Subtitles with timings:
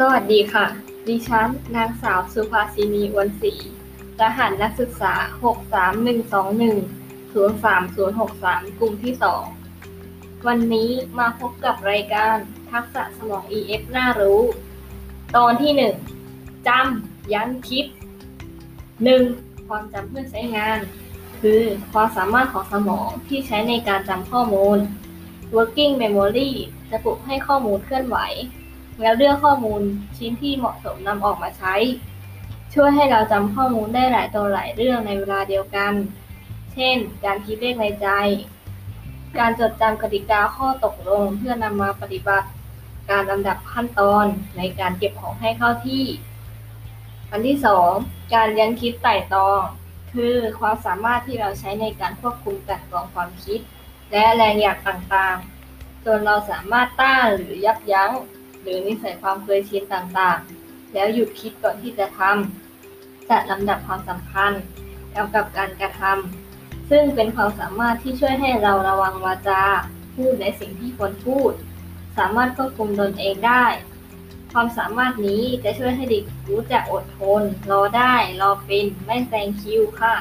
[0.00, 0.66] สวัสดีค่ะ
[1.08, 3.52] ดิฉัน นางสาวสุภาสินีอวนศรี
[4.20, 5.14] รหัสนักศึกษา
[6.02, 9.14] 63121 03063 กลุ่มที่
[9.80, 12.34] 2 วันนี้มาพบกับรายการ
[12.70, 14.40] ทักษะสมอง EF น่ารู้
[15.36, 15.72] ตอนที่
[16.18, 17.86] 1จำยันคิด
[18.56, 19.68] 1.
[19.68, 20.78] ความจำเพื่อใช้งาน
[21.40, 24.78] คือความสามารถของสมองที่ใช้ในการจำข้อมูล
[25.56, 26.50] working memory
[26.90, 28.18] จะปลุกให้ข้อมูลเคลื่อนไหว
[29.00, 29.82] แล้วเลือกข้อมูล
[30.18, 31.74] ชิ้นที่เหมาะสมนำออกมาใช้
[32.74, 35.92] ช่วยให้เราจำข้อมูลได้หลายตัวหลายเรื่องในเวลาเดียวกัน
[36.72, 38.08] เช่น การคิดเลขในใจ
[39.38, 42.48] การจดจำกติกาข้อตกลงเพื่อนำมาปฏิบัติ
[43.10, 44.26] การลำดับขั้นตอน
[44.56, 46.04] ในการเก็บของให้เข้าที่
[47.30, 47.90] อันที่สอง
[48.34, 49.60] การยันคิดไต่ตอง
[50.12, 53.60] คือความสามารถที่เราใช้ในการควบคุมกลันกรองความคิด
[54.10, 58.12] และแรงอยากต่างๆ จนเราสามารถต้านหรือยับยั้ง
[58.64, 64.52] หรือนิสัยความเคยชินต่างๆ แล้วหยุดคิดก่อนที่จะทำจัดลำดับความสำคัญ
[65.16, 69.62] กำกับการกระทำซึ่งเป็นความสามารถที่ช่วยให้เราระวังวาจา
[70.14, 71.52] พูดในสิ่งที่ควรพูด
[72.18, 73.66] สามารถควบคุมตนเองได้
[74.52, 80.14] ความสามารถนี้จะช่วยให้เด็กรู้จักอดทน รอได้ รอเป็น ไม่แซงคิวค่ะ